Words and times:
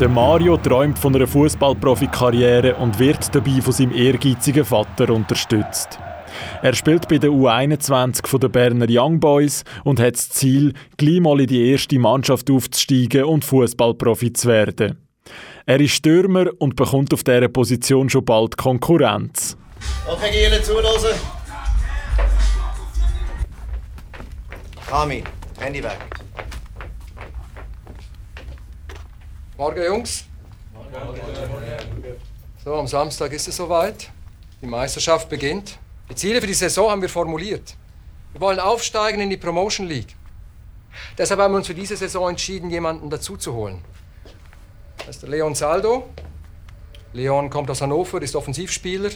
Der 0.00 0.08
Mario 0.08 0.56
träumt 0.56 0.98
von 0.98 1.14
einer 1.14 1.26
Fußballprofikarriere 1.26 2.76
und 2.76 2.98
wird 2.98 3.34
dabei 3.34 3.60
von 3.60 3.74
seinem 3.74 3.94
ehrgeizigen 3.94 4.64
Vater 4.64 5.10
unterstützt. 5.10 5.98
Er 6.62 6.72
spielt 6.72 7.06
bei 7.06 7.18
der 7.18 7.28
U21 7.28 8.38
der 8.38 8.48
Berner 8.48 8.86
Young 8.88 9.20
Boys 9.20 9.62
und 9.84 10.00
hat 10.00 10.14
das 10.14 10.30
Ziel, 10.30 10.72
gleich 10.96 11.20
mal 11.20 11.38
in 11.38 11.48
die 11.48 11.70
erste 11.70 11.98
Mannschaft 11.98 12.50
aufzusteigen 12.50 13.24
und 13.24 13.44
Fußballprofi 13.44 14.32
zu 14.32 14.48
werden. 14.48 15.06
Er 15.66 15.80
ist 15.80 15.92
Stürmer 15.92 16.46
und 16.58 16.76
bekommt 16.76 17.12
auf 17.12 17.22
dieser 17.22 17.48
Position 17.48 18.08
schon 18.08 18.24
bald 18.24 18.56
Konkurrenz. 18.56 19.58
Okay, 20.10 20.30
Giele, 20.30 20.62
zuhören. 20.62 20.86
Armin, 24.90 25.24
Handy 25.58 25.84
weg. 25.84 25.98
Morgen, 29.60 29.82
Jungs. 29.82 30.24
So, 32.64 32.76
am 32.76 32.86
Samstag 32.86 33.30
ist 33.34 33.46
es 33.46 33.56
soweit. 33.56 34.10
Die 34.62 34.66
Meisterschaft 34.66 35.28
beginnt. 35.28 35.78
Die 36.08 36.14
Ziele 36.14 36.40
für 36.40 36.46
die 36.46 36.54
Saison 36.54 36.90
haben 36.90 37.02
wir 37.02 37.10
formuliert. 37.10 37.76
Wir 38.32 38.40
wollen 38.40 38.58
aufsteigen 38.58 39.20
in 39.20 39.28
die 39.28 39.36
Promotion 39.36 39.86
League. 39.86 40.16
Deshalb 41.18 41.40
haben 41.40 41.52
wir 41.52 41.58
uns 41.58 41.66
für 41.66 41.74
diese 41.74 41.94
Saison 41.94 42.30
entschieden, 42.30 42.70
jemanden 42.70 43.10
dazuzuholen. 43.10 43.84
Das 44.96 45.16
ist 45.16 45.22
der 45.24 45.28
Leon 45.28 45.54
Saldo. 45.54 46.08
Leon 47.12 47.50
kommt 47.50 47.68
aus 47.70 47.82
Hannover, 47.82 48.22
ist 48.22 48.34
Offensivspieler. 48.34 49.10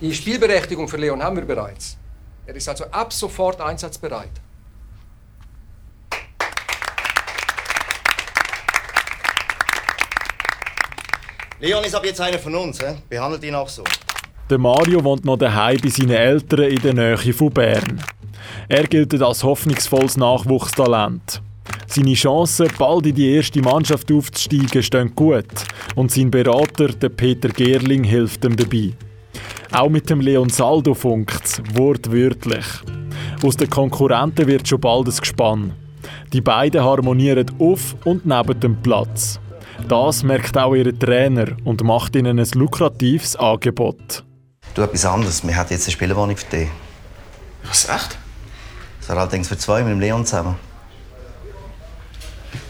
Die 0.00 0.14
Spielberechtigung 0.14 0.86
für 0.86 0.96
Leon 0.96 1.24
haben 1.24 1.34
wir 1.34 1.44
bereits. 1.44 1.96
Er 2.46 2.54
ist 2.54 2.68
also 2.68 2.84
ab 2.92 3.12
sofort 3.12 3.60
einsatzbereit. 3.60 4.30
Leon 11.60 11.82
ist 11.82 11.94
ab 11.94 12.04
jetzt 12.04 12.20
einer 12.20 12.38
von 12.38 12.54
uns. 12.54 12.78
He? 12.78 12.94
Behandelt 13.08 13.42
ihn 13.42 13.54
auch 13.56 13.68
so. 13.68 13.82
Der 14.48 14.58
Mario 14.58 15.02
wohnt 15.02 15.24
noch 15.24 15.36
daheim 15.36 15.78
bei 15.82 15.88
seinen 15.88 16.10
Eltern 16.10 16.70
in 16.70 16.80
der 16.80 16.94
Nähe 16.94 17.32
von 17.32 17.50
Bern. 17.50 18.00
Er 18.68 18.84
gilt 18.86 19.20
als 19.20 19.42
hoffnungsvolles 19.42 20.16
Nachwuchstalent. 20.16 21.42
Seine 21.88 22.14
Chancen, 22.14 22.68
bald 22.78 23.06
in 23.06 23.14
die 23.16 23.34
erste 23.34 23.60
Mannschaft 23.60 24.12
aufzusteigen, 24.12 24.82
stehen 24.84 25.14
gut. 25.16 25.46
Und 25.96 26.12
sein 26.12 26.30
Berater, 26.30 26.88
der 26.88 27.08
Peter 27.08 27.48
Gerling, 27.48 28.04
hilft 28.04 28.44
ihm 28.44 28.56
dabei. 28.56 28.92
Auch 29.72 29.88
mit 29.88 30.08
dem 30.08 30.20
Leon 30.20 30.50
Saldo 30.50 30.94
funkt 30.94 31.44
es, 31.44 31.60
wortwörtlich. 31.74 32.66
Aus 33.42 33.56
den 33.56 33.68
Konkurrenten 33.68 34.46
wird 34.46 34.68
schon 34.68 34.80
bald 34.80 35.08
ein 35.08 35.16
Gespann. 35.16 35.72
Die 36.32 36.40
beiden 36.40 36.84
harmonieren 36.84 37.50
auf 37.58 37.96
und 38.04 38.24
neben 38.24 38.60
dem 38.60 38.80
Platz. 38.80 39.40
Das 39.86 40.22
merkt 40.22 40.58
auch 40.58 40.74
ihr 40.74 40.98
Trainer 40.98 41.56
und 41.64 41.82
macht 41.84 42.16
ihnen 42.16 42.38
ein 42.38 42.48
lukratives 42.54 43.36
Angebot. 43.36 44.24
Du 44.74 44.82
etwas 44.82 45.04
anderes. 45.04 45.46
Wir 45.46 45.56
haben 45.56 45.68
jetzt 45.70 45.86
eine 45.86 45.92
Spielwohnung 45.92 46.36
für 46.36 46.46
dich. 46.46 46.68
Was, 47.64 47.88
echt? 47.88 48.18
Das 49.00 49.08
wäre 49.08 49.20
allerdings 49.20 49.48
für 49.48 49.56
zwei 49.56 49.82
mit 49.82 49.92
dem 49.92 50.00
Leon 50.00 50.26
zusammen. 50.26 50.56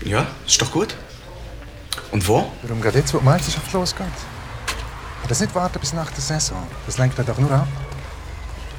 Ja, 0.05 0.27
ist 0.47 0.61
doch 0.61 0.71
gut. 0.71 0.95
Und 2.13 2.27
wo? 2.29 2.51
Warum 2.63 2.81
geht 2.81 2.95
jetzt, 2.95 3.13
wo 3.13 3.19
die 3.19 3.25
Meisterschaft 3.25 3.73
losgeht? 3.73 4.07
Kann 4.07 5.29
das 5.29 5.41
nicht 5.41 5.55
warten 5.55 5.79
bis 5.81 5.93
nach 5.93 6.11
der 6.11 6.21
Saison? 6.21 6.67
Das 6.87 6.99
lenkt 6.99 7.19
doch 7.19 7.39
nur 7.39 7.51
ab. 7.51 7.69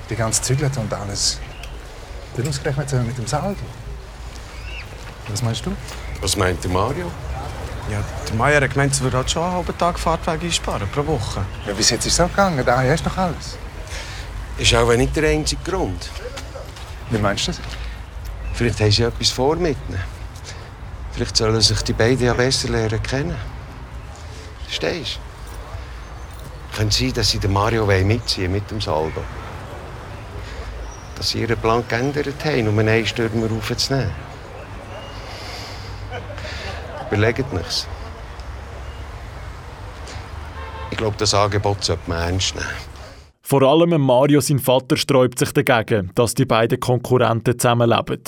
Die 0.10 0.16
ganze 0.16 0.42
Zügel 0.42 0.72
und 0.76 0.94
alles. 0.94 1.40
Dann 2.36 2.48
ausgerechnet 2.48 2.92
mit 3.06 3.18
dem 3.18 3.28
Saldo. 3.28 3.60
Was 5.28 5.44
meinst 5.44 5.66
du? 5.66 5.72
Was 6.22 6.36
meint 6.38 6.64
der 6.64 6.72
Mario? 6.72 7.12
Ja, 7.90 8.04
der 8.28 8.36
Meier 8.36 8.62
hat 8.62 8.72
gemeint, 8.72 8.94
sie 8.94 9.02
würde 9.02 9.18
halt 9.18 9.32
schon 9.32 9.44
einen 9.44 9.54
halben 9.54 9.78
Tag 9.78 9.98
Fahrtweg 9.98 10.44
einsparen 10.44 10.88
pro 10.90 11.06
Woche. 11.08 11.44
Ja, 11.66 11.74
bis 11.74 11.90
jetzt 11.90 12.06
ist 12.06 12.12
es 12.12 12.18
so 12.18 12.28
gegangen. 12.28 12.64
Da 12.64 12.84
hast 12.84 13.04
du 13.04 13.10
doch 13.10 13.18
alles. 13.18 13.58
Ist 14.60 14.76
auch 14.76 14.94
nicht 14.96 15.16
der 15.16 15.30
einzige 15.30 15.62
Grund. 15.64 16.10
Wie 17.10 17.18
meinst 17.18 17.48
du 17.48 17.52
das? 17.52 17.62
Vielleicht 18.54 18.80
haben 18.80 18.92
sie 18.92 19.04
etwas 19.04 19.30
vor 19.32 19.56
mit 19.56 19.78
ihnen. 19.90 20.00
Vielleicht 21.14 21.36
sollen 21.36 21.60
sich 21.62 21.82
die 21.82 21.94
beiden 21.94 22.26
ja 22.26 22.34
besser 22.34 22.70
lernen 22.70 23.02
kennen. 23.02 23.36
Verstehst 24.66 25.20
du? 26.72 26.78
Könnte 26.78 26.96
sein, 26.96 27.14
dass 27.14 27.32
sie 27.32 27.40
den 27.40 27.54
Mario 27.54 27.86
mitziehen 27.86 28.52
mit 28.52 28.70
dem 28.70 28.80
Saldo. 28.80 29.24
Dass 31.16 31.30
sie 31.30 31.42
ihren 31.42 31.58
Plan 31.58 31.84
geändert 31.88 32.46
haben, 32.46 32.68
um 32.68 32.78
einen 32.78 33.06
Stürmer 33.06 33.48
aufzunehmen. 33.52 34.29
Überlegt 37.12 37.52
nichts. 37.54 37.88
Ich 40.92 40.98
glaube, 40.98 41.16
das 41.18 41.34
Angebot 41.34 41.84
sollte 41.84 42.02
man 42.08 42.20
ernst 42.20 42.56
nehmen. 42.56 42.68
Vor 43.42 43.64
allem 43.64 44.00
Mario, 44.02 44.42
sein 44.42 44.60
Vater, 44.60 44.96
sträubt 44.96 45.40
sich 45.40 45.52
dagegen, 45.52 46.12
dass 46.14 46.36
die 46.36 46.46
beiden 46.46 46.80
Konkurrenten 46.80 47.58
zusammenleben. 47.58 48.22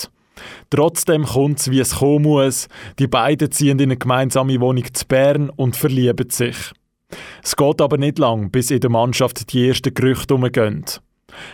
Trotzdem 0.71 1.25
kommt 1.25 1.59
es, 1.59 1.69
wie 1.69 1.79
es 1.79 1.97
kommen 1.97 2.23
muss. 2.23 2.67
Die 2.97 3.07
beiden 3.07 3.51
ziehen 3.51 3.77
in 3.77 3.89
eine 3.89 3.97
gemeinsame 3.97 4.59
Wohnung 4.59 4.91
zu 4.93 5.05
Bern 5.05 5.51
und 5.51 5.75
verlieben 5.75 6.29
sich. 6.31 6.55
Es 7.43 7.55
geht 7.55 7.81
aber 7.81 7.97
nicht 7.97 8.17
lang, 8.17 8.49
bis 8.49 8.71
in 8.71 8.79
der 8.79 8.89
Mannschaft 8.89 9.51
die 9.53 9.67
ersten 9.67 9.93
Gerüchte 9.93 10.33
umgehen. 10.33 10.85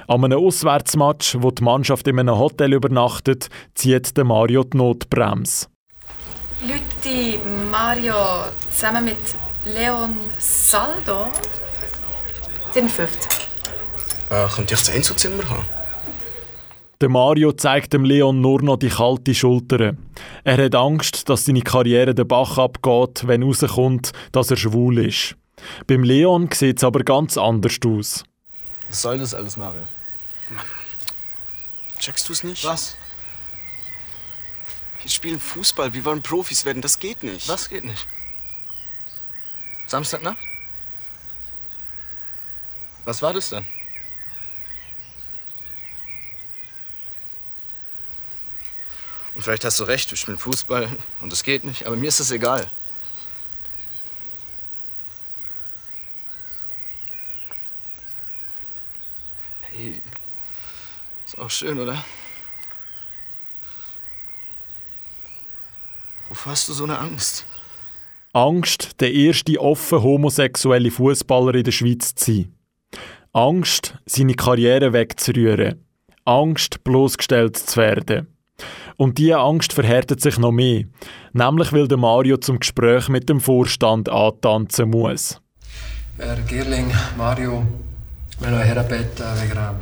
An 0.08 0.24
einem 0.24 0.40
Auswärtsmatch, 0.40 1.38
wo 1.40 1.52
die 1.52 1.64
Mannschaft 1.64 2.08
in 2.08 2.20
einem 2.20 2.38
Hotel 2.38 2.74
übernachtet, 2.74 3.50
zieht 3.76 4.16
der 4.16 4.24
Mario 4.24 4.64
die 4.64 4.78
Notbremse. 4.78 5.68
Leute, 6.62 7.40
Mario 7.70 8.16
zusammen 8.72 9.06
mit 9.06 9.18
Leon 9.66 10.18
Saldo 10.40 11.28
sind 12.74 12.90
50. 12.90 13.32
Äh, 14.30 14.48
könnte 14.48 14.74
ich 14.74 14.80
das 14.80 14.90
Einzelzimmer 14.90 15.48
haben? 15.48 15.66
Der 17.00 17.10
Mario 17.10 17.52
zeigt 17.52 17.94
dem 17.94 18.04
Leon 18.04 18.42
nur 18.42 18.64
noch 18.64 18.78
die 18.78 18.90
kalte 18.90 19.36
Schulter. 19.36 19.94
Er 20.44 20.66
hat 20.66 20.74
Angst, 20.74 21.30
dass 21.30 21.46
seine 21.46 21.62
Karriere 21.62 22.16
den 22.16 22.28
Bach 22.28 22.58
abgeht, 22.58 23.28
wenn 23.28 23.44
rauskommt, 23.44 24.12
dass 24.32 24.50
er 24.50 24.58
schwul 24.58 24.98
ist. 25.06 25.36
Beim 25.86 26.04
Leon 26.04 26.50
sieht 26.52 26.78
es 26.78 26.84
aber 26.84 27.04
ganz 27.04 27.38
anders 27.38 27.78
aus. 27.86 28.24
Was 28.90 29.02
soll 29.04 29.20
das 29.20 29.36
alles, 29.36 29.58
Mario? 29.58 29.82
Checkst 32.00 32.28
du 32.28 32.34
es 32.34 32.44
nicht? 32.44 32.66
Was? 32.66 32.96
Wir 35.02 35.12
spielen 35.12 35.40
Fußball, 35.40 35.94
wir 35.94 36.06
wollen 36.06 36.22
Profis 36.22 36.66
werden, 36.66 36.82
das 36.82 37.00
geht 37.00 37.24
nicht. 37.24 37.48
Was 37.48 37.70
geht 37.70 37.84
nicht? 37.84 38.08
Samstagnacht? 39.86 40.40
Was 43.06 43.22
war 43.22 43.34
das 43.34 43.50
denn? 43.50 43.66
Und 49.34 49.44
vielleicht 49.44 49.64
hast 49.66 49.80
du 49.80 49.84
recht, 49.84 50.10
wir 50.10 50.18
spielen 50.18 50.40
Fußball 50.40 50.90
und 51.22 51.32
es 51.32 51.44
geht 51.44 51.64
nicht, 51.64 51.86
aber 51.86 51.96
mir 51.96 52.08
ist 52.08 52.20
das 52.20 52.32
egal. 52.32 52.70
Hey, 59.62 60.02
ist 61.24 61.38
auch 61.38 61.52
schön, 61.52 61.80
oder? 61.80 62.04
Wovor 66.38 66.52
hast 66.52 66.70
du 66.70 66.74
so 66.74 66.84
eine 66.84 67.00
Angst? 67.00 67.48
Angst, 68.32 69.02
der 69.02 69.12
erste 69.12 69.60
offen 69.60 70.04
homosexuelle 70.04 70.92
Fußballer 70.92 71.56
in 71.56 71.64
der 71.64 71.72
Schweiz 71.72 72.14
zu 72.14 72.32
sein. 72.32 72.56
Angst, 73.34 73.98
seine 74.06 74.36
Karriere 74.36 74.94
wegzurühren. 74.94 75.84
Angst, 76.26 76.84
bloßgestellt 76.84 77.58
zu 77.58 77.78
werden. 77.78 78.28
Und 78.98 79.18
diese 79.18 79.40
Angst 79.40 79.74
verhärtet 79.74 80.22
sich 80.22 80.38
noch 80.38 80.52
mehr. 80.52 80.84
Nämlich, 81.34 81.74
weil 81.74 81.88
der 81.88 81.98
Mario 81.98 82.38
zum 82.38 82.60
Gespräch 82.60 83.10
mit 83.10 83.28
dem 83.30 83.40
Vorstand 83.40 84.08
antanzen 84.08 84.92
muss. 84.92 85.42
Herr 86.20 86.38
Girling, 86.42 86.94
Mario, 87.18 87.66
will 88.40 88.54
euch 88.54 88.64
herbeten 88.64 89.26
wegen 89.42 89.58
einem, 89.58 89.80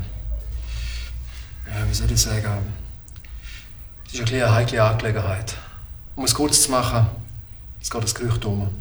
ja, 1.67 1.89
wie 1.89 1.93
soll 1.93 2.09
ich 2.09 2.21
sagen, 2.21 2.73
es 4.07 4.13
ist 4.13 4.21
ein 4.21 4.41
eine 4.41 4.55
heikle 4.55 4.81
Angelegenheit. 4.81 5.57
Um 6.15 6.23
es 6.23 6.33
kurz 6.33 6.63
zu 6.63 6.71
machen, 6.71 7.07
es 7.81 7.89
geht 7.89 8.03
das 8.03 8.15
Gerücht 8.15 8.43
um. 8.45 8.73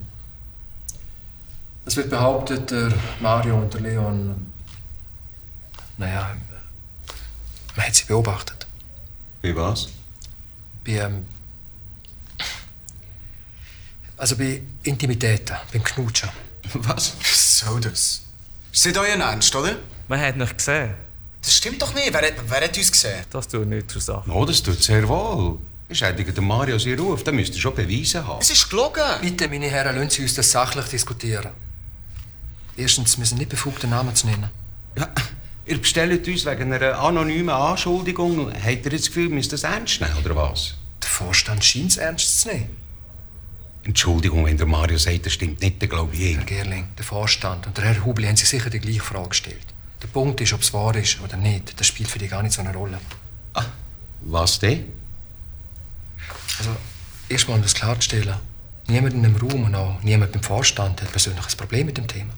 Es 1.85 1.97
wird 1.97 2.09
behauptet, 2.11 2.71
der 2.71 2.93
Mario 3.21 3.57
und 3.59 3.75
der 3.75 3.81
Leon, 3.81 4.53
naja, 5.99 6.37
man 7.77 7.87
hat 7.87 7.95
sie 7.95 8.05
beobachtet. 8.05 8.67
Wie 9.43 9.55
war's? 9.55 9.89
Bei, 10.85 10.93
ähm, 10.93 11.27
also 14.17 14.37
bei 14.37 14.63
Intimitäten, 14.85 15.57
beim 15.73 15.85
Knutschen. 15.85 16.31
Was? 16.73 17.15
Was 17.21 17.59
soll 17.59 17.81
das? 17.81 18.23
Nicht 18.85 18.97
euer 18.97 19.17
Ernst, 19.17 19.55
oder? 19.55 19.77
Man 20.09 20.21
hat 20.21 20.37
nicht 20.37 20.57
gesehen. 20.57 20.95
Das 21.43 21.55
stimmt 21.55 21.83
doch 21.83 21.93
nicht. 21.95 22.13
Wer 22.13 22.23
hat, 22.23 22.35
wer 22.49 22.61
hat 22.63 22.77
uns 22.77 22.91
gesehen? 22.91 23.25
Das 23.31 23.47
tut 23.47 23.67
nichts 23.67 23.93
zur 23.93 24.01
Sache. 24.01 24.29
No, 24.29 24.45
das 24.47 24.63
tut 24.63 24.83
sehr 24.83 25.07
wohl. 25.07 25.59
Beschädigt 25.89 26.35
der 26.35 26.43
Mario 26.43 26.79
seinen 26.79 26.99
Ruf, 26.99 27.25
dann 27.25 27.37
müsst 27.37 27.55
ihr 27.55 27.61
schon 27.61 27.75
beweisen 27.75 28.27
haben. 28.27 28.41
Es 28.41 28.51
ist 28.51 28.71
gelogen. 28.71 29.03
Bitte, 29.21 29.49
meine 29.49 29.69
Herren, 29.69 29.97
lassen 29.97 30.11
Sie 30.11 30.23
uns 30.23 30.35
das 30.35 30.51
sachlich 30.51 30.87
diskutieren. 30.87 31.51
Erstens, 32.77 33.19
wir 33.19 33.27
sind 33.27 33.39
nicht 33.39 33.51
befugt, 33.51 33.83
den 33.83 33.91
Namen 33.91 34.15
zu 34.15 34.27
nennen. 34.27 34.51
Ja, 34.97 35.09
ihr 35.67 35.79
bestellt 35.79 36.27
uns 36.27 36.47
wegen 36.47 36.73
einer 36.73 36.99
anonymen 36.99 37.51
Anschuldigung. 37.51 38.53
Habt 38.53 38.65
ihr 38.87 38.93
jetzt 38.93 38.93
das 38.93 39.07
Gefühl, 39.09 39.29
wir 39.29 39.37
müssen 39.37 39.51
das 39.51 39.65
ernst 39.65 40.01
nehmen, 40.01 40.17
oder 40.25 40.35
was? 40.35 40.75
Der 41.03 41.11
Vorstand 41.11 41.65
scheint 41.65 41.91
es 41.91 41.97
ernst 41.99 42.41
zu 42.41 42.49
nehmen. 42.49 42.71
Entschuldigung, 43.85 44.47
wenn 44.47 44.57
der 44.57 44.67
Mario 44.67 44.97
sagt, 44.97 45.27
das 45.27 45.35
stimmt 45.35 45.61
nicht, 45.61 45.83
dann 45.83 45.91
glaube 45.91 46.15
ich 46.15 46.21
Herr 46.21 46.41
ihn. 46.41 46.47
Gerling, 46.47 46.89
der 46.97 47.05
Vorstand 47.05 47.67
und 47.67 47.77
der 47.77 47.85
Herr 47.85 48.05
Hubli 48.05 48.27
haben 48.27 48.37
sich 48.37 48.49
sicher 48.49 48.71
die 48.71 48.81
gleiche 48.81 49.01
Frage 49.01 49.29
gestellt. 49.29 49.67
Der 50.03 50.09
Punkt 50.09 50.41
ist, 50.41 50.55
ob 50.55 50.63
es 50.63 50.73
wahr 50.73 50.97
ist 50.97 51.21
oder 51.23 51.37
nicht. 51.37 51.79
Das 51.79 51.87
spielt 51.87 52.09
für 52.09 52.19
die 52.19 52.29
gar 52.29 52.43
nicht 52.43 52.53
so 52.53 52.63
eine 52.63 52.73
Rolle. 52.73 52.99
Was 54.23 54.59
denn? 54.59 54.87
Also, 56.59 56.71
erstmal 57.29 57.57
um 57.57 57.63
das 57.63 57.75
klarzustellen. 57.75 58.35
Niemand 58.87 59.15
in 59.15 59.23
dem 59.23 59.37
Raum 59.37 59.65
und 59.65 59.75
auch 59.75 60.03
niemand 60.03 60.33
beim 60.33 60.43
Vorstand 60.43 61.01
hat 61.01 61.11
persönlich 61.11 61.45
ein 61.45 61.57
Problem 61.57 61.87
mit 61.87 61.97
dem 61.97 62.07
Thema. 62.07 62.33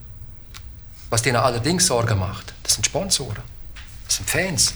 Was 1.10 1.22
denen 1.22 1.36
allerdings 1.36 1.86
Sorgen 1.86 2.18
macht, 2.18 2.54
das 2.62 2.74
sind 2.74 2.86
Sponsoren. 2.86 3.42
Das 4.04 4.16
sind 4.16 4.28
Fans. 4.28 4.74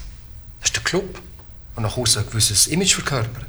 Das 0.61 0.71
ist 0.71 0.77
der 0.77 0.83
Club. 0.83 1.21
Und 1.77 1.85
nach 1.85 1.97
außen 1.97 2.23
ein 2.23 2.29
gewisses 2.29 2.67
Image 2.67 2.95
verkörpert. 2.95 3.47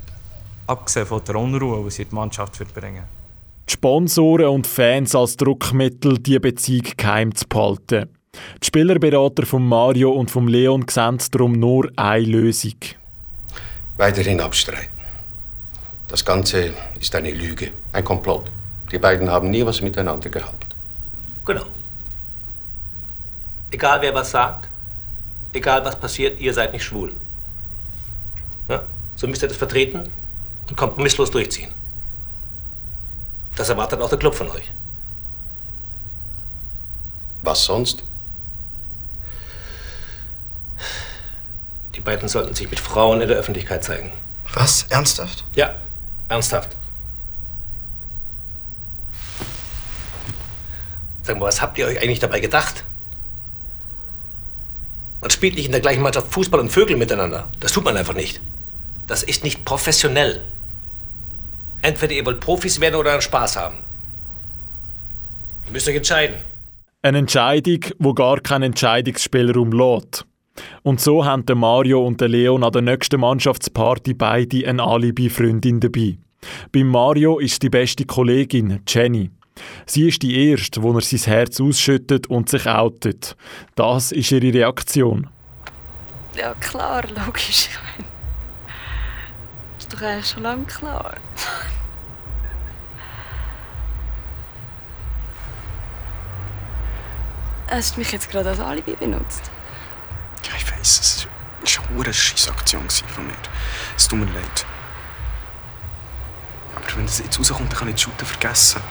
Abgesehen 0.68 1.06
von 1.06 1.24
der 1.24 1.36
Unruhe, 1.36 1.84
die 1.84 1.92
sie 1.92 2.04
in 2.04 2.10
die 2.10 2.16
Mannschaft 2.16 2.60
wird 2.60 2.74
bringen 2.74 3.04
Die 3.68 3.74
Sponsoren 3.74 4.48
und 4.48 4.68
Fans 4.68 5.16
als 5.16 5.36
Druckmittel, 5.36 6.20
die 6.20 6.40
Beziehung 6.40 6.88
geheim 6.96 7.36
zu 7.36 7.48
behalten. 7.48 8.10
Die 8.62 8.68
Spielerberater 8.68 9.46
von 9.46 9.68
Mario 9.68 10.12
und 10.12 10.32
von 10.32 10.48
Leon 10.48 10.86
sehen 10.90 11.18
darum 11.32 11.54
nur 11.54 11.92
eine 11.96 12.26
Lösung. 12.26 12.76
Weiterhin 13.98 14.40
abstreiten. 14.40 15.01
Das 16.12 16.26
Ganze 16.26 16.74
ist 17.00 17.16
eine 17.16 17.32
Lüge, 17.32 17.72
ein 17.94 18.04
Komplott. 18.04 18.52
Die 18.92 19.00
beiden 19.00 19.30
haben 19.30 19.50
nie 19.50 19.66
was 19.66 19.82
miteinander 19.82 20.30
gehabt. 20.30 20.76
Genau. 21.46 21.66
Egal 23.72 24.02
wer 24.02 24.14
was 24.14 24.32
sagt, 24.32 24.68
egal 25.54 25.86
was 25.86 25.98
passiert, 25.98 26.38
ihr 26.42 26.54
seid 26.54 26.74
nicht 26.74 26.84
schwul. 26.84 27.16
Ja? 28.68 28.84
So 29.16 29.26
müsst 29.26 29.42
ihr 29.42 29.48
das 29.48 29.56
vertreten 29.56 30.12
und 30.68 30.76
kompromisslos 30.76 31.32
durchziehen. 31.32 31.72
Das 33.56 33.70
erwartet 33.70 34.02
auch 34.02 34.10
der 34.10 34.20
Club 34.20 34.36
von 34.36 34.50
euch. 34.50 34.70
Was 37.42 37.64
sonst? 37.64 38.04
Die 41.96 42.02
beiden 42.02 42.28
sollten 42.28 42.54
sich 42.54 42.70
mit 42.70 42.82
Frauen 42.82 43.22
in 43.22 43.30
der 43.30 43.38
Öffentlichkeit 43.38 43.86
zeigen. 43.86 44.12
Was? 44.54 44.84
Ernsthaft? 44.90 45.46
Ja, 45.56 45.74
ernsthaft. 46.32 46.76
Sag 51.22 51.38
mal, 51.38 51.46
was 51.46 51.62
habt 51.62 51.78
ihr 51.78 51.86
euch 51.86 52.02
eigentlich 52.02 52.20
dabei 52.20 52.40
gedacht? 52.40 52.86
Man 55.22 55.30
spielt 55.30 55.56
nicht 55.56 55.66
in 55.66 55.72
der 55.72 55.82
gleichen 55.82 56.02
Mannschaft 56.02 56.34
Fußball 56.34 56.60
und 56.60 56.70
Vögel 56.70 56.98
miteinander. 56.98 57.48
Das 57.60 57.74
tut 57.74 57.84
man 57.84 57.96
einfach 57.96 58.16
nicht. 58.16 58.42
Das 59.06 59.22
ist 59.22 59.44
nicht 59.44 59.66
professionell. 59.66 60.42
Entweder 61.84 62.14
ihr 62.14 62.26
wollt 62.26 62.40
Profis 62.40 62.80
werden 62.80 62.96
oder 62.96 63.12
einen 63.12 63.22
Spaß 63.22 63.58
haben. 63.58 63.78
Ihr 65.68 65.74
müsst 65.74 65.88
euch 65.88 65.96
entscheiden. 65.96 66.38
Eine 67.04 67.20
Entscheidung, 67.20 67.80
wo 68.00 68.14
gar 68.14 68.40
keinen 68.40 68.64
Entscheidungsspielraum 68.64 69.72
lässt. 69.72 70.26
Und 70.84 71.00
so 71.00 71.26
haben 71.26 71.46
Mario 71.58 72.06
und 72.06 72.22
der 72.22 72.28
Leon 72.28 72.64
an 72.64 72.72
der 72.72 72.82
nächsten 72.82 73.20
Mannschaftsparty 73.20 74.14
beide 74.14 74.68
eine 74.68 74.84
Alibi-Freundin 74.84 75.80
dabei. 75.80 76.18
Beim 76.72 76.88
Mario 76.88 77.40
ist 77.40 77.62
die 77.64 77.70
beste 77.70 78.06
Kollegin, 78.06 78.82
Jenny. 78.88 79.30
Sie 79.86 80.08
ist 80.08 80.22
die 80.22 80.50
Erste, 80.50 80.82
wo 80.82 80.94
er 80.94 81.02
sein 81.02 81.20
Herz 81.20 81.60
ausschüttet 81.62 82.28
und 82.28 82.50
sich 82.50 82.68
outet. 82.68 83.36
Das 83.76 84.12
ist 84.12 84.32
ihre 84.32 84.54
Reaktion. 84.54 85.30
Ja, 86.36 86.54
klar, 86.56 87.04
logisch. 87.10 87.70
Ist 89.78 89.94
doch 89.94 90.02
eigentlich 90.02 90.28
schon 90.28 90.44
lange 90.44 90.64
klar. 90.64 91.16
Hast 97.70 97.96
du 97.96 98.00
mich 98.00 98.12
jetzt 98.12 98.30
gerade 98.30 98.50
als 98.50 98.60
Alibi 98.60 98.96
benutzt? 98.96 99.52
Weiß, 100.82 101.28
es 101.64 101.78
war 101.96 102.04
eine 102.04 102.12
Scheissaktion 102.14 102.90
von 102.90 103.28
mir. 103.28 103.34
Es 103.96 104.08
tut 104.08 104.18
mir 104.18 104.26
leid. 104.26 104.66
Aber 106.76 106.98
wenn 106.98 107.06
das 107.06 107.20
jetzt 107.20 107.38
rauskommt, 107.38 107.72
dann 107.72 107.78
kann 107.78 107.88
ich 107.90 107.96
die 107.96 108.02
Shooter 108.02 108.26
vergessen. 108.26 108.82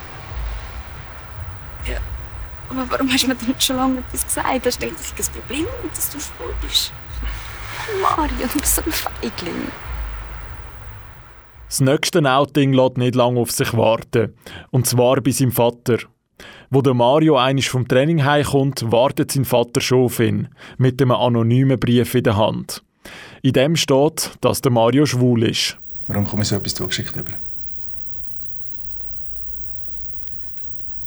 Ja. 1.85 1.99
Aber 2.69 2.89
warum 2.91 3.13
hast 3.13 3.25
du 3.25 3.29
mir 3.29 3.35
denn 3.35 3.55
schon 3.59 3.77
lange 3.77 3.99
etwas 3.99 4.25
gesagt? 4.25 4.67
Das 4.67 4.77
ist 4.77 4.85
eigentlich 4.85 5.17
kein 5.17 5.27
Problem, 5.27 5.67
dass 5.93 6.11
du 6.11 6.21
schwul 6.21 6.55
bist. 6.63 6.93
Mario, 8.01 8.47
du 8.53 8.61
bist 8.61 8.77
so 8.77 8.83
ein 8.83 8.93
Feigling. 8.93 9.73
Das 11.67 11.81
nächste 11.81 12.23
Outing 12.25 12.73
lässt 12.73 12.99
nicht 12.99 13.17
lange 13.17 13.41
auf 13.41 13.51
sich 13.51 13.73
warten. 13.77 14.37
Und 14.71 14.87
zwar 14.87 15.21
bei 15.21 15.33
seinem 15.33 15.51
Vater. 15.51 15.99
Wo 16.73 16.83
der 16.83 16.95
Mario 16.95 17.37
einisch 17.37 17.69
vom 17.69 17.89
Training 17.89 18.25
heimkommt, 18.25 18.93
wartet 18.93 19.33
sein 19.33 19.45
Vater 19.45 19.81
schon 19.81 20.05
auf 20.05 20.21
ihn, 20.21 20.49
mit 20.79 21.03
einem 21.03 21.11
anonymen 21.11 21.79
Brief 21.81 22.15
in 22.15 22.23
der 22.23 22.37
Hand. 22.37 22.83
In 23.43 23.53
dem 23.55 23.75
steht, 23.75 24.31
dass 24.41 24.61
der 24.61 24.71
Mario 24.71 25.05
schwul 25.05 25.43
ist. 25.43 25.77
Warum 26.07 26.27
komme 26.27 26.43
ich 26.43 26.49
so 26.49 26.57
etwas 26.57 26.75
zugeschickt 26.75 27.17
über? 27.17 27.33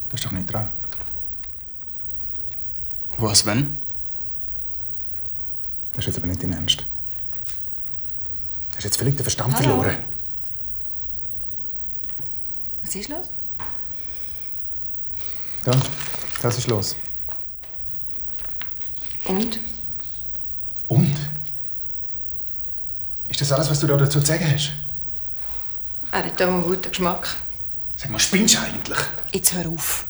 Du 0.10 0.14
hast 0.14 0.26
doch 0.26 0.32
nicht 0.32 0.52
dran. 0.52 0.70
Was, 3.18 3.46
wenn? 3.46 3.80
Das 5.94 6.00
ist 6.00 6.08
jetzt 6.08 6.18
aber 6.18 6.28
nicht 6.28 6.44
dein 6.44 6.52
Ernst. 6.52 6.86
Hast 8.72 8.84
du 8.84 8.88
jetzt 8.88 8.98
völlig 8.98 9.16
den 9.16 9.24
Verstand 9.24 9.54
Hallo? 9.56 9.64
verloren? 9.82 9.96
Was 12.82 12.96
ist 12.96 13.10
los? 13.10 13.34
Da, 15.64 15.72
das 16.42 16.58
ist 16.58 16.68
los. 16.68 16.96
Und? 19.26 19.60
Und? 20.88 21.16
Ist 23.30 23.40
das 23.42 23.52
alles, 23.52 23.70
was 23.70 23.80
du 23.80 23.88
da 23.88 23.98
dazu 23.98 24.20
zu 24.20 24.26
sagen 24.26 24.46
hast? 24.54 24.74
Er 26.12 26.26
hat 26.26 26.42
einen 26.42 26.62
guten 26.62 26.90
Geschmack. 26.90 27.36
Sag 27.96 28.12
mal, 28.12 28.20
spinnst 28.20 28.56
du 28.56 28.60
eigentlich? 28.60 28.98
Jetzt 29.32 29.54
hör 29.54 29.68
auf. 29.70 30.08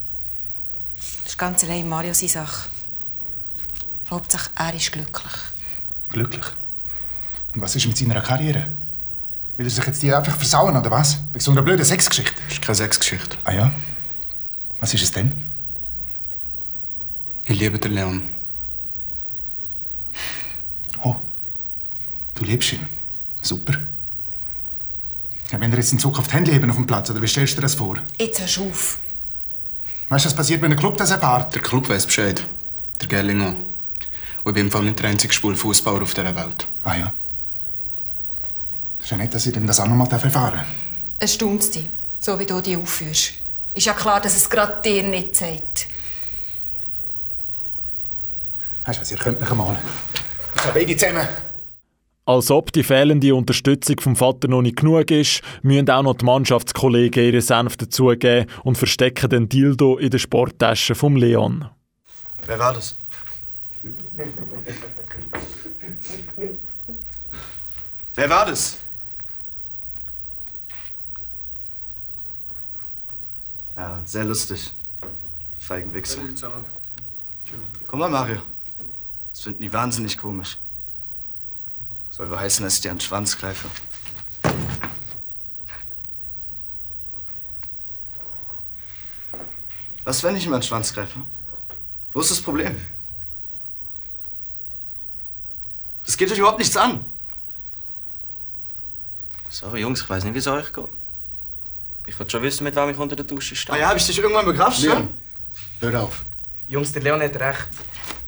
Das 1.24 1.34
ist 1.34 1.38
ganz 1.38 1.64
allein 1.64 1.88
Mario 1.88 2.14
seine 2.14 2.30
Sache. 2.30 2.70
Hauptsache, 4.10 4.50
er 4.56 4.74
ist 4.74 4.92
glücklich. 4.92 5.34
Glücklich. 6.10 6.46
Und 7.54 7.62
was 7.62 7.76
ist 7.76 7.86
mit 7.86 7.98
seiner 7.98 8.22
Karriere? 8.22 8.68
Will 9.58 9.68
er 9.68 9.70
sich 9.70 9.86
jetzt 9.86 10.02
hier 10.02 10.18
einfach 10.18 10.36
versauen, 10.36 10.76
oder 10.76 10.90
was? 10.90 11.20
Wegen 11.32 11.40
so 11.40 11.52
einer 11.52 11.62
blöden 11.62 11.86
Sexgeschichte? 11.86 12.34
Das 12.48 12.54
ist 12.54 12.62
keine 12.62 12.76
Sexgeschichte. 12.76 13.38
Ah 13.44 13.52
ja? 13.52 13.72
Was 14.80 14.94
ist 14.94 15.04
es 15.04 15.12
denn? 15.12 15.53
Ich 17.46 17.60
liebe 17.60 17.78
den 17.78 17.94
Leon. 17.94 18.30
Oh, 21.04 21.16
du 22.36 22.46
liebst 22.46 22.74
ihn. 22.74 22.88
Super. 23.42 23.74
Ja, 25.52 25.60
wenn 25.60 25.72
er 25.72 25.78
jetzt 25.78 25.92
in 25.92 26.00
Zukunft 26.00 26.34
Hände 26.34 26.52
leben 26.52 26.70
auf 26.70 26.78
dem 26.78 26.88
Platz, 26.88 27.10
oder 27.10 27.22
wie 27.22 27.28
stellst 27.28 27.54
du 27.54 27.58
dir 27.58 27.64
das 27.64 27.76
vor? 27.76 27.98
Jetzt 28.18 28.40
hörst 28.40 28.58
du 28.58 28.70
auf. 28.70 29.00
Weißt 30.10 30.26
du, 30.26 30.30
was 30.30 30.36
passiert, 30.36 30.62
wenn 30.62 30.70
der 30.70 30.80
Club 30.80 30.98
das 30.98 31.12
erfährt? 31.12 31.54
Der 31.54 31.62
Club 31.62 31.90
weiß 31.90 32.06
Bescheid. 32.06 32.44
Der 33.02 33.08
Gerling 33.08 33.42
auch. 33.42 33.56
Und 34.44 34.52
ich 34.52 34.54
bin 34.54 34.66
im 34.66 34.72
Fall 34.72 34.84
nicht 34.84 35.00
der 35.00 35.10
einzige 35.10 35.34
schwule 35.34 35.56
Fußballer 35.56 36.02
auf 36.02 36.14
dieser 36.14 36.36
Welt. 36.36 36.68
Ah 36.84 36.96
ja. 36.96 37.14
Das 38.98 39.06
ist 39.08 39.12
ja 39.12 39.18
nicht, 39.18 39.34
dass 39.34 39.46
ich 39.46 39.54
denn 39.54 39.68
das 39.68 39.80
auch 39.80 39.88
noch 39.88 39.96
mal 39.96 40.10
erfahren 40.10 40.54
darf. 40.54 40.68
Es 41.20 41.34
staunt 41.34 41.76
dich, 41.76 41.90
so 42.20 42.40
wie 42.40 42.46
du 42.46 42.62
dich 42.62 42.78
aufführst. 42.78 43.34
Ist 43.74 43.86
ja 43.86 43.94
klar, 43.94 44.22
dass 44.22 44.36
es 44.36 44.50
gerade 44.50 44.82
dir 44.82 45.04
nicht 45.04 45.36
sagt. 45.36 45.88
Weißt 48.86 49.00
du 49.00 49.02
was, 49.02 49.12
ihr 49.12 49.18
könnt 49.18 49.40
mich 49.40 49.50
einmal. 49.50 49.78
Ich 50.56 50.64
habe 50.64 50.80
beide 50.80 50.98
zusammen. 50.98 51.28
Als 52.26 52.52
ob 52.52 52.72
die 52.72 52.84
fehlende 52.84 53.36
Unterstützung 53.36 54.00
vom 54.00 54.16
Vater 54.16 54.48
noch 54.48 54.62
nicht 54.62 54.78
genug 54.78 55.12
ist, 55.12 55.42
müssen 55.62 55.90
auch 55.90 56.04
noch 56.04 56.14
die 56.16 56.24
Mannschaftskollegen 56.24 57.22
ihre 57.22 57.42
Senf 57.42 57.76
dazugeben 57.76 58.50
und 58.64 58.78
verstecken 58.78 59.30
den 59.30 59.50
Dildo 59.50 59.98
in 59.98 60.10
der 60.10 60.20
Sporttasche 60.20 60.96
vom 60.96 61.18
Leon. 61.18 61.70
Wer 62.46 62.60
war 62.60 62.74
das? 62.74 62.96
Wer 68.16 68.30
war 68.30 68.46
das? 68.46 68.78
Ja, 73.76 74.02
sehr 74.06 74.24
lustig. 74.24 74.72
Feigenwichser. 75.58 76.22
Guck 77.88 78.00
mal, 78.00 78.10
Mario. 78.10 78.38
Das 79.34 79.42
finden 79.42 79.64
die 79.64 79.74
wahnsinnig 79.74 80.18
komisch. 80.18 80.60
Soll 82.12 82.30
wohl 82.30 82.40
heißen, 82.40 82.64
dass 82.64 82.76
ich 82.76 82.82
dir 82.82 82.92
einen 82.92 83.02
Schwanz 83.02 83.38
greife. 83.38 83.68
Was, 90.04 90.22
wenn 90.24 90.36
ich 90.36 90.46
ihm 90.46 90.54
einen 90.54 90.62
Schwanz 90.62 90.94
greife? 90.94 91.20
Wo 92.12 92.20
ist 92.20 92.30
das 92.30 92.42
Problem? 92.42 92.80
Das 96.06 96.16
geht 96.16 96.32
euch 96.32 96.38
überhaupt 96.38 96.60
nichts 96.60 96.78
an. 96.78 97.04
Sorry, 99.50 99.82
Jungs, 99.82 100.02
ich 100.02 100.10
weiß 100.10 100.24
nicht, 100.24 100.34
wie 100.34 100.40
es 100.40 100.48
euch 100.48 100.72
geht. 100.72 100.86
Ich 102.06 102.20
wollte 102.20 102.32
schon 102.32 102.44
wissen, 102.44 102.66
mit 102.66 102.76
wem 102.76 102.90
ich 102.90 102.98
unter 102.98 103.16
der 103.16 103.26
Dusche 103.26 103.56
stehe. 103.56 103.76
Ah 103.76 103.80
ja, 103.80 103.90
hab 103.90 103.98
ich 103.98 104.06
dich 104.06 104.20
irgendwann 104.20 104.46
begrafft, 104.46 104.80
Leon, 104.80 105.10
hör 105.80 106.04
auf. 106.04 106.26
Jungs, 106.68 106.92
der 106.92 107.02
Leon 107.02 107.22
hat 107.22 107.36
recht. 107.38 107.70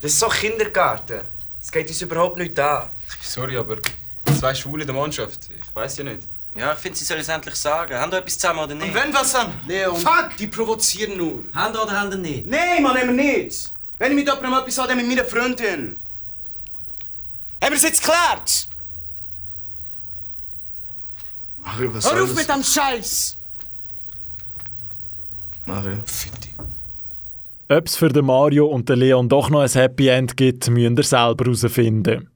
Das 0.05 0.13
ist 0.13 0.19
so 0.19 0.27
Kindergarten. 0.27 1.21
Es 1.59 1.71
geht 1.71 1.87
uns 1.89 1.99
überhaupt 1.99 2.37
nicht 2.37 2.59
an. 2.59 2.91
Sorry, 3.23 3.57
aber 3.57 3.77
zwei 4.37 4.53
Schwule 4.53 4.83
in 4.83 4.87
der 4.87 4.95
Mannschaft. 4.95 5.49
Ich 5.49 5.75
weiß 5.75 5.97
ja 5.97 6.03
nicht. 6.03 6.27
Ja, 6.55 6.73
ich 6.73 6.77
finde, 6.77 6.95
sie 6.95 7.05
sollen 7.05 7.21
es 7.21 7.27
endlich 7.27 7.55
sagen. 7.55 7.95
Haben 7.95 8.11
wir 8.11 8.19
etwas 8.19 8.37
zusammen 8.37 8.59
oder 8.59 8.75
nicht? 8.75 8.87
Und 8.87 8.93
wenn 8.93 9.11
was 9.11 9.31
dann? 9.31 9.51
Leon, 9.65 9.97
Fuck! 9.97 10.37
die 10.37 10.45
provozieren 10.45 11.17
nur. 11.17 11.45
Haben 11.55 11.75
oder 11.75 11.99
haben 11.99 12.21
nicht? 12.21 12.45
Nein, 12.45 12.83
Mann, 12.83 12.95
haben 12.95 13.17
wir 13.17 13.35
nicht. 13.35 13.73
Wenn 13.97 14.11
ich 14.11 14.15
mit 14.17 14.27
jemandem 14.27 14.53
etwas 14.53 14.77
habe, 14.77 14.89
dann 14.89 14.97
mit 14.97 15.07
meiner 15.07 15.25
Freundin. 15.25 15.99
Haben 17.63 17.71
wir 17.71 17.77
es 17.77 17.81
jetzt 17.81 18.03
geklärt? 18.03 18.69
Mario, 21.57 21.95
was 21.95 22.11
Hör 22.11 22.23
auf 22.23 22.35
mit 22.35 22.47
dem 22.47 22.63
Scheiß! 22.63 23.37
Mario. 25.65 25.97
Ob 27.67 27.87
es 27.87 27.95
für 27.95 28.09
den 28.09 28.25
Mario 28.25 28.67
und 28.67 28.89
den 28.89 28.99
Leon 28.99 29.27
doch 29.27 29.49
noch 29.49 29.61
ein 29.61 29.69
Happy 29.69 30.07
End 30.07 30.37
gibt, 30.37 30.69
müsst 30.69 30.99
ihr 30.99 31.03
selber 31.03 31.45
herausfinden. 31.45 32.29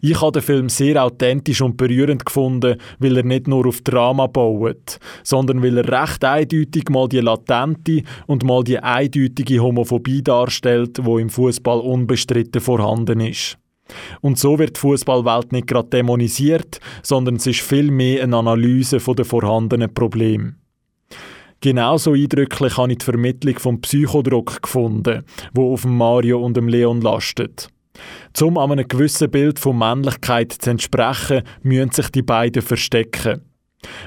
Ich 0.00 0.20
habe 0.20 0.30
den 0.30 0.42
Film 0.42 0.68
sehr 0.68 1.04
authentisch 1.04 1.60
und 1.62 1.76
berührend 1.76 2.24
gefunden, 2.24 2.76
weil 3.00 3.16
er 3.16 3.24
nicht 3.24 3.48
nur 3.48 3.66
auf 3.66 3.80
Drama 3.80 4.28
baut, 4.28 5.00
sondern 5.24 5.64
weil 5.64 5.78
er 5.78 6.02
recht 6.02 6.24
eindeutig 6.24 6.90
mal 6.90 7.08
die 7.08 7.18
latente 7.18 8.04
und 8.28 8.44
mal 8.44 8.62
die 8.62 8.78
eindeutige 8.78 9.58
Homophobie 9.58 10.22
darstellt, 10.22 11.00
wo 11.02 11.18
im 11.18 11.28
Fußball 11.28 11.80
unbestritten 11.80 12.60
vorhanden 12.60 13.18
ist. 13.18 13.58
Und 14.20 14.38
so 14.38 14.60
wird 14.60 14.76
die 14.76 14.80
Fußballwelt 14.80 15.50
nicht 15.50 15.66
gerade 15.66 15.88
dämonisiert, 15.88 16.78
sondern 17.02 17.34
es 17.34 17.48
ist 17.48 17.62
viel 17.62 17.90
mehr 17.90 18.22
eine 18.22 18.36
Analyse 18.36 18.98
der 18.98 19.24
vorhandenen 19.24 19.92
Probleme. 19.92 20.54
Genauso 21.60 22.12
eindrücklich 22.12 22.76
habe 22.76 22.92
ich 22.92 22.98
die 22.98 23.04
Vermittlung 23.04 23.58
vom 23.58 23.80
Psychodruck 23.80 24.62
gefunden, 24.62 25.24
wo 25.52 25.72
auf 25.72 25.84
Mario 25.84 26.44
und 26.44 26.56
dem 26.56 26.68
Leon 26.68 27.00
lastet. 27.00 27.68
Zum 28.32 28.58
an 28.58 28.70
einem 28.70 28.86
gewissen 28.86 29.30
Bild 29.30 29.58
von 29.58 29.76
Männlichkeit 29.76 30.52
zu 30.52 30.70
entsprechen, 30.70 31.42
müssen 31.62 31.90
sich 31.90 32.10
die 32.10 32.22
beiden 32.22 32.62
verstecken. 32.62 33.42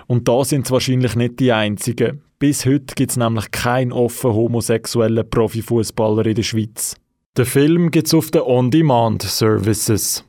Und 0.08 0.28
da 0.28 0.44
sind 0.46 0.66
es 0.66 0.72
wahrscheinlich 0.72 1.16
nicht 1.16 1.40
die 1.40 1.52
einzigen. 1.52 2.22
Bis 2.40 2.66
heute 2.66 2.96
gibt 2.96 3.12
es 3.12 3.18
nämlich 3.18 3.52
keinen 3.52 3.92
offen 3.92 4.34
homosexuellen 4.34 5.30
Profifußballer 5.30 6.26
in 6.26 6.36
der 6.36 6.44
Schweiz. 6.44 6.96
Den 7.38 7.46
Film 7.46 7.92
gibt 7.92 8.08
es 8.08 8.14
auf 8.14 8.32
den 8.32 8.42
On-Demand-Services. 8.42 10.26